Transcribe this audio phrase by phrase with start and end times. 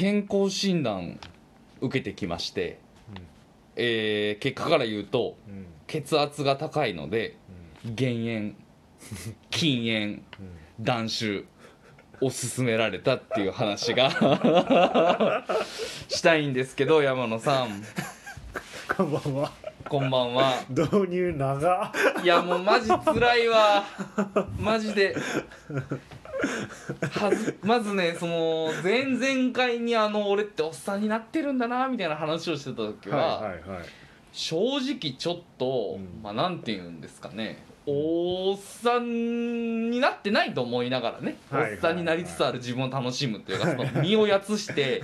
[0.00, 1.20] 健康診断
[1.82, 2.78] 受けてきまして、
[3.76, 5.54] えー結果から言うとうん。
[5.58, 7.36] うん血圧が高いので
[7.84, 8.56] 減塩
[9.50, 10.22] 禁煙
[10.80, 11.44] 断酒
[12.20, 14.08] を勧められたっていう話が
[16.08, 17.82] したいんですけど山野さん。
[18.96, 19.52] こんばんは。
[19.88, 20.54] こんばんは。
[20.68, 22.22] 導入長っ。
[22.22, 23.84] いやもうマジ辛いわ。
[24.58, 25.16] マジで
[27.00, 33.84] はずまずねその前々回にあの俺っておっさんになってるんだなみたいな話をしてた時は、はいはいはい
[34.32, 36.22] 正直ちょっと、うん。
[36.22, 45.02] まあなんて言うんですかねおっさんになってないと思いながらね、はいはいおっさんになりつつある自分を楽しむっていうかその身をやつして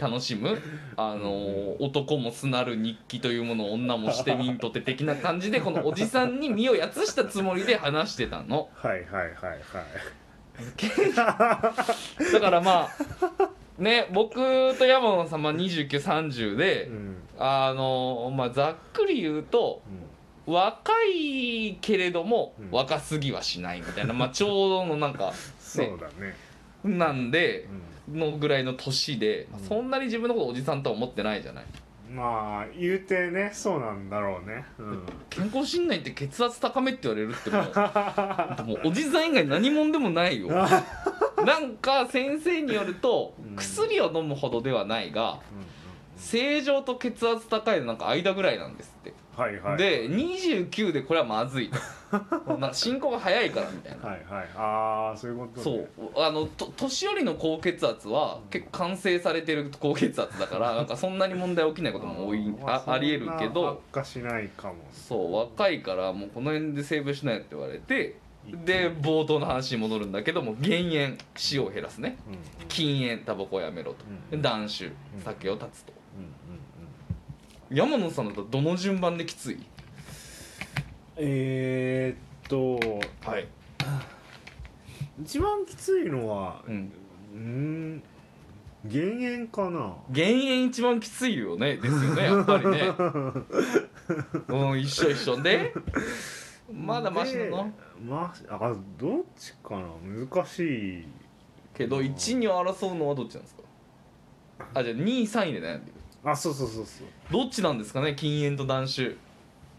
[0.00, 0.58] 楽しむ。
[0.96, 8.68] あの男もすなる日記というものを女もしてみんとて的な感じでこのおじさんに身をやつしたつもりで話してたの。
[8.74, 9.34] はいはいはい
[11.14, 13.48] だからまあ
[13.78, 14.34] ね僕
[14.76, 17.16] と山野さんは2930はいでうん。
[17.38, 19.82] あのまあざっくり言うと
[20.46, 22.70] 若いけれどもうん。
[22.70, 26.34] 若すぎはしないみたいな、まあちょうどのなんか そうだね。
[26.84, 27.66] なんで
[28.12, 29.60] うのぐらいの年で、うん。
[29.60, 31.64] そんなに自分のことおじさんとは思ってないじゃない。
[31.64, 31.66] ん
[32.10, 34.64] まあ言うてねそうなんだろうね。
[34.78, 35.02] うん。
[35.28, 40.48] 健康診断行って血圧高めって言われるってもう もうおじさん以外何者でもないよ。
[41.44, 43.56] なんか先生によるとうん。
[43.56, 45.40] 薬を飲むほどではないが
[46.16, 51.78] 正常と血圧高いのなんか間ぐらいなんですって、はいはいで29でこれはまずいと。
[52.48, 54.08] なんか進行が早いからみたいな。
[54.08, 54.48] はいはい。
[54.56, 56.20] ああそういうことそねう。
[56.20, 63.68] あのと年寄りの高血圧は結構完成されてる高血圧だからなんかそんなに問題起きないことも多いまあありえるけど。
[63.68, 64.74] 悪化しないかも。
[64.90, 68.16] そう若いからもうこの辺でセーブしないって言われて
[68.64, 71.18] で冒頭の話に戻るんだけども減塩
[71.52, 72.16] 塩を減らすね。
[72.68, 73.98] 禁煙タバコをやめろと。
[74.32, 74.40] うん。
[74.40, 74.90] で断酒
[75.22, 75.92] 酒を断つと
[77.70, 79.58] 山野さんだったらどの順番できつい？
[81.16, 82.78] えーっと
[83.28, 83.46] はい。
[85.22, 86.92] 一番きついのはうん。
[87.34, 88.02] うん
[88.84, 89.94] 減塩かな。
[90.10, 92.80] 減塩一番きついよねですよねやっぱりね。
[94.48, 95.74] うん一緒一緒で。
[96.72, 97.64] まだマシなの？
[97.64, 97.72] で
[98.08, 99.88] まあどっちかな？
[100.04, 100.60] 難し
[101.00, 101.04] い。
[101.74, 103.62] けど1、2を争うのはどっちなんですか？
[104.74, 107.06] あじゃあ2位3位で悩んでるあそうそうそうそう。
[107.30, 109.16] どっちなんですかね禁煙と断酒。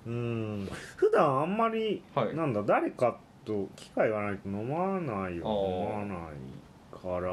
[0.08, 0.70] うん。
[0.96, 2.36] 普段あんまり、はい。
[2.36, 5.44] なんだ誰かと機会がないと飲まないよ。
[5.46, 6.02] あー。
[6.02, 6.32] 飲まない
[6.92, 7.32] から。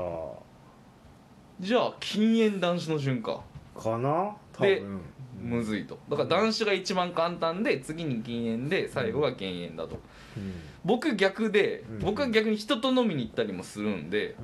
[1.60, 3.40] じゃあ禁煙断酒の順か
[3.76, 4.36] かな？
[4.52, 5.00] 多で分。
[5.38, 5.98] むずいと。
[6.08, 10.00] だから断酒が一番簡単で次に禁煙で最後が減煙だと。
[10.36, 10.54] うん。
[10.84, 11.98] 僕逆でうん。
[11.98, 14.34] 僕は逆に人と飲みに行ったりもするんで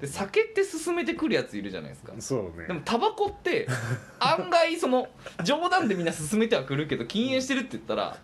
[0.00, 2.12] で酒って勧めてくるやついるじゃないですか。
[2.18, 2.66] そうね。
[2.66, 3.66] でもタバコって
[4.20, 5.08] 案外その
[5.42, 8.18] 冗談でみんな勧めてはくるけど禁煙してるって言ったら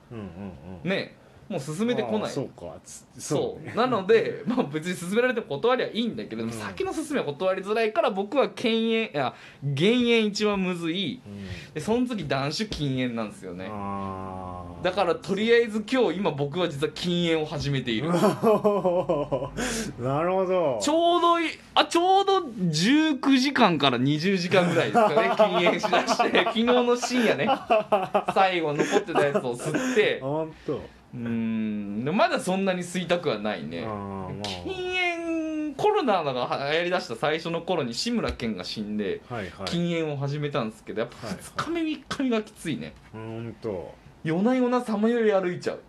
[0.84, 1.16] ね
[1.48, 2.30] もう勧めてこない。
[2.30, 2.76] そうか。
[2.84, 3.66] つそう。
[3.66, 3.72] ね。
[3.74, 6.50] なので、 まあ、別に勧められても断りゃいいんだけど、うん。
[6.50, 11.20] 酒の勧めは断りづらいから僕は禁煙いや減煙一番むずい。
[11.26, 11.46] うん。
[11.72, 13.70] でその次断酒禁煙なんですよね。
[14.82, 18.10] だからとりあえず今日今僕は実は禁煙を始めている。
[18.12, 18.26] なる
[20.32, 20.78] ほど。
[20.82, 26.38] ちょうどいいあちょうど19時間から20時間ぐらいですかね 禁煙しだして。
[26.44, 27.48] 昨日の深夜ね
[28.34, 30.20] 最後残ってたやつを吸って。
[30.20, 30.78] 本当
[31.14, 32.04] うーん。
[32.04, 33.82] でまだそんなに吸いたくはないね。
[33.82, 34.42] まあ。
[34.42, 36.32] 禁煙コロナが
[36.72, 39.66] 流行りだした最初の頃に志村けんが死んではいはい。
[39.66, 42.94] 禁煙を始めたんですけどやっぱはい2日目3日目がきついね。
[43.12, 45.80] 本当夜な夜なさまよい歩いちゃう。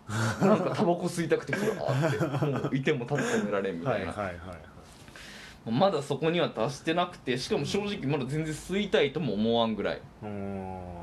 [0.46, 5.70] なんかタバコ吸いたくてふわーってもういても立っても寝られんみたいな、はいはいはい。
[5.70, 10.00] まだそこには達してなくてしかも正直まだ全然吸いたいとも思わんぐらい。
[10.22, 10.99] うん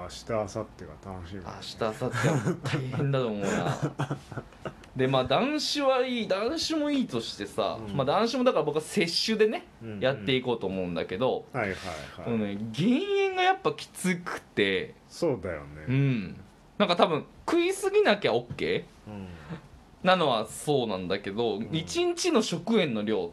[0.00, 3.78] 明日明後日が楽しみ明日明後日は大変だと思うな。
[4.96, 7.96] でまあ男子はいい男子もいいとしてさ、うん。
[7.96, 11.76] まあ男子もだから僕は摂取でね、うんやっていこうと思うんだけど、はいは
[12.26, 16.36] いはい、ね減塩がやっぱきつくてそうだようねん。
[16.78, 19.28] なんか多分食いすぎなきゃ OK うん。
[20.02, 21.64] なのはそうなんだけど、ん。
[21.68, 23.30] 1日の食塩の量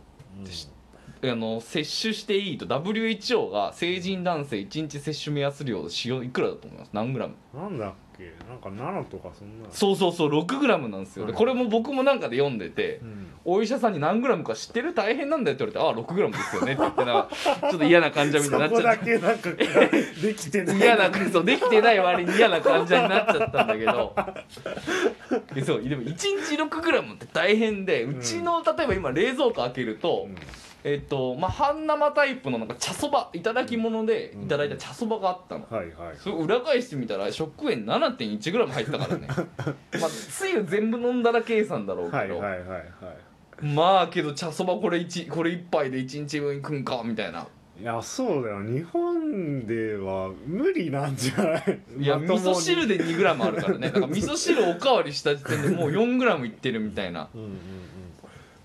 [1.23, 6.89] あの摂取していいと WHO が成人男性1日摂取目安量使用いくらだと思います？
[6.94, 7.33] 何グラム？
[7.53, 8.33] なんだっけ？
[8.47, 11.25] なんか7とかそんなそうそうそう6グラムなんですよ。
[11.25, 13.25] でうんこれも僕もなんかで読んでてうん。
[13.47, 17.27] お医者さんに何グラムか知ってる大変なんだよって言われてああ6グラムですよねって言ってな
[17.69, 20.77] ちょっと嫌な患者みたいになっそこだちゃっけ なんかできてない。
[20.79, 24.15] て嫌なそうできてない割に嫌な患者になっちゃったんだけど。
[25.53, 30.35] でそうでも1日6グラムって大変でうちの例えば今冷蔵庫開けるとうん
[30.87, 34.43] えっとまあ半生タイプのなんか茶そばいただき物でうん。
[34.43, 36.15] いただいた茶そばがあったの、はいはい。
[36.15, 39.27] それを裏返してみたら食塩 7.1g 入ってたからね。
[39.99, 43.65] まあつゆ全部飲んだら計算だろうけど、はいはいはいはい。
[43.65, 47.47] まあけど茶そばこれ一これ一杯で1日分いくんかみたいな。
[47.81, 48.61] いやそうだよ。
[48.63, 51.79] 日本では無理なんじゃない？
[51.99, 52.55] いや味まともに。
[52.57, 53.87] 噌汁で 2g あるからね。
[53.89, 57.27] だから味噌汁おかわりした時点でもう 4g いってるみたいな。
[57.33, 57.49] うんうん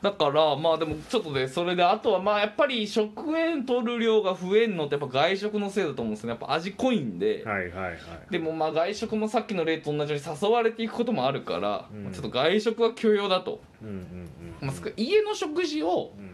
[0.02, 6.38] だからまあでもちょっとねそれであとはまあやっぱり食塩取る量が増えんのってやっぱ外食のせいだと思うんですよね。
[6.40, 7.98] やっぱ味濃いんで、うんはいはいはい。
[8.30, 12.12] でもまあ外食もさっきの例と同じように誘われていくこともあるから、うん。
[12.12, 13.60] ちょっと外食は許容だと、
[14.96, 16.30] 家の食事をうん。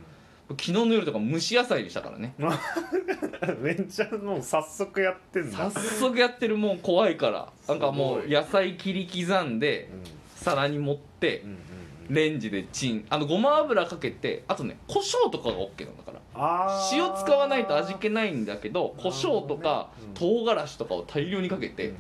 [0.50, 2.34] 昨日の夜とか蒸し野菜でしたからね。
[3.58, 5.69] めっちゃもう早速やってんだ。
[5.72, 7.48] 早速やってるもう怖いから。
[7.66, 10.16] なんかもう野菜切り刻んでうん。
[10.36, 11.60] 皿に盛ってうんうんうん
[12.08, 13.06] レンジでチン。
[13.11, 16.91] あのごま油かけてあとね胡椒とかが OK なんだから。
[16.93, 20.14] 塩使わないと味気ないんだけど胡椒とかうん。
[20.14, 21.94] 唐辛子とかを大量にかけて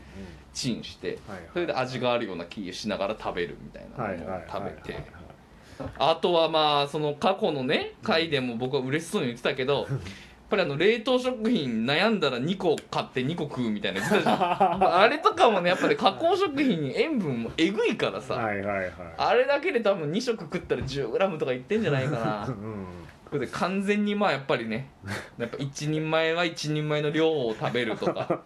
[0.52, 5.26] チンしてはいはいそれで味があるような気しながら食べるみたいなはいのを食べて。
[5.98, 9.86] あとはまあその過去のね回でも僕は嬉しそうに言ってたけど
[10.48, 14.00] ぱりあの冷凍食品悩んだら2個買って2個食うみたいな。
[14.00, 18.34] 言ってたじゃんあれとかもねやっぱり加工食品に塩分もえぐいからさ。
[18.34, 18.92] はいはいはい。
[19.16, 22.46] あれだけで多分2食食ったら 10g とかいってんじゃないかな。
[22.46, 22.86] うん
[23.32, 24.88] で完全にまあやっぱりね
[25.36, 28.42] やっぱ一人前は一人前の量を食べるとか。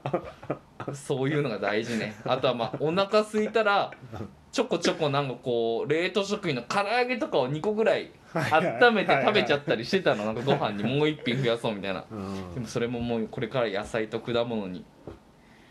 [0.95, 2.15] そういうのが大事ね。
[2.25, 3.93] あとはまあお腹空いたら
[4.51, 10.25] ちょこちょこなんかこう冷凍食品の唐揚げとかを2個ぐらい温めて食べちゃったりしてたの。
[10.25, 12.05] なんかご飯にもう一品増やそうみたいな。
[12.11, 12.55] うん。
[12.55, 14.85] でもそれももうこれから野菜と果物に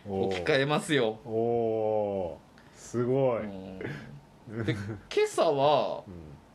[0.07, 2.77] 置き換えますよ、おー。
[2.77, 4.65] すごい、うん。
[4.65, 4.89] で今
[5.25, 6.03] 朝は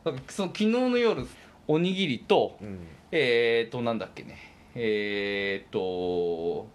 [0.03, 1.25] なんかその昨日の夜
[1.67, 2.79] おにぎりとうん。
[3.11, 4.37] えーとなんだっけね。
[4.75, 6.67] えーと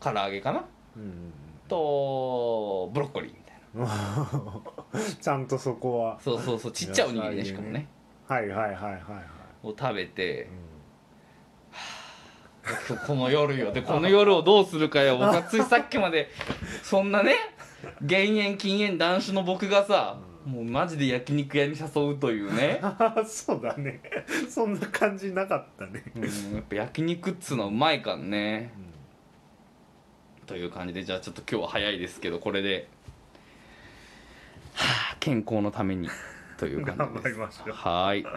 [0.00, 0.64] 唐揚げかな。
[0.96, 1.32] うん。
[1.68, 4.60] とブロッコリーみたいな。
[4.92, 6.18] う んちゃんとそこは。
[6.20, 6.72] そうそうそう。
[6.72, 7.86] ちっちゃいおにぎりねしかもね
[8.28, 10.68] はいはいはいはいはい、を食べてう
[12.88, 13.72] 今日この夜よ。
[13.72, 15.16] でこの夜をどうするかよ。
[15.16, 16.30] 僕は ついさっきまで
[16.82, 17.36] そんなね
[18.02, 22.82] 減塩禁煙男子の僕がさもうマジで焼肉屋に誘うというね、
[23.22, 24.02] ん、 そうだね。
[24.48, 28.70] そんな感じなかったね、うん、やっぱ焼肉っつうのはうまいからね。
[30.46, 32.88] という感じでじゃあちょっと今日は早いですけどこれで、
[34.74, 36.08] はあ、健康のために
[36.58, 37.14] という感じです。
[37.14, 37.72] 頑張りましょう。
[37.72, 38.28] はーい